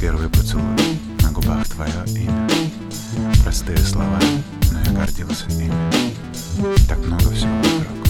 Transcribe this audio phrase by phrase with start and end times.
[0.00, 0.64] Первый поцелуй,
[1.22, 2.48] на губах твое имя.
[3.42, 4.18] Простые слова,
[4.72, 5.72] но я гордился ими.
[6.88, 8.03] Так много всего вокруг,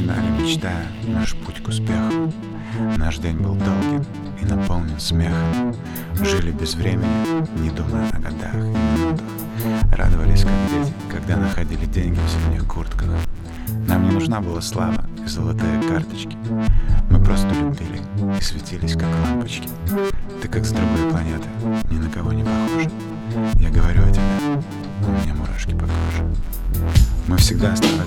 [0.00, 2.32] начинали, мечтая наш путь к успеху.
[2.96, 4.04] Наш день был долгим
[4.40, 5.74] и наполнен смехом.
[6.14, 9.26] Жили без времени, не думая о годах и минутах.
[9.92, 13.08] Радовались, как дети, когда находили деньги в зимних куртках.
[13.86, 16.36] Нам не нужна была слава и золотые карточки.
[17.10, 18.00] Мы просто любили
[18.38, 19.68] и светились, как лампочки.
[20.40, 21.48] Ты как с другой планеты,
[21.90, 22.90] ни на кого не похожа.
[23.56, 24.62] Я говорю о тебе,
[25.06, 26.34] у меня мурашки по коже.
[27.28, 27.99] Мы всегда оставались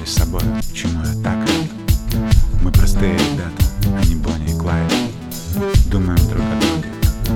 [3.04, 4.94] Мы простые ребята, а Бонни и Клайд.
[5.88, 6.90] Думаем друг о друге,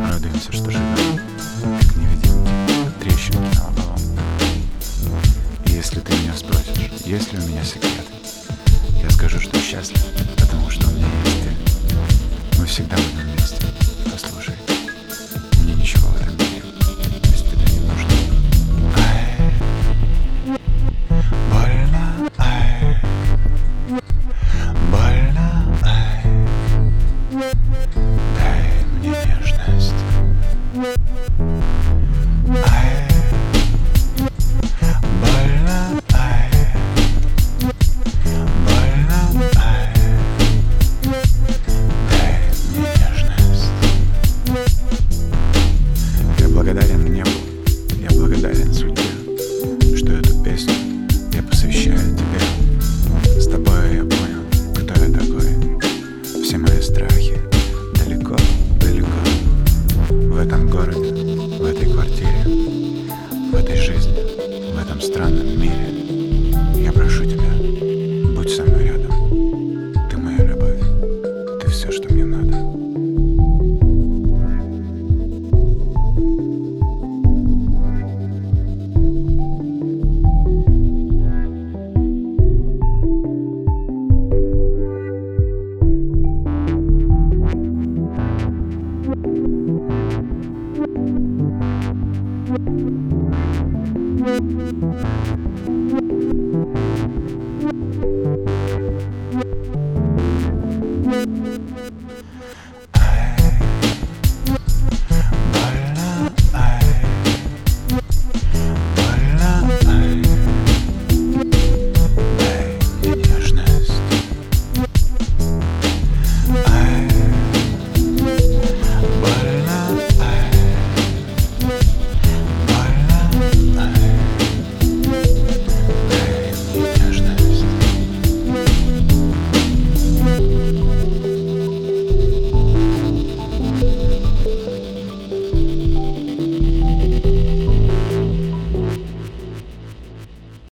[0.08, 1.20] радуемся, что живем,
[1.62, 4.00] как невидимки, трещинки на лобовом.
[5.66, 8.06] И если ты меня спросишь, есть ли у меня секрет,
[9.04, 10.02] я скажу, что счастлив,
[10.38, 12.60] потому что у меня есть ты.
[12.60, 13.27] Мы всегда будем
[56.98, 57.40] Страхи
[57.94, 58.36] далеко,
[58.82, 59.08] далеко.
[60.10, 61.14] В этом городе,
[61.60, 62.44] в этой квартире,
[63.52, 66.17] в этой жизни, в этом странном мире.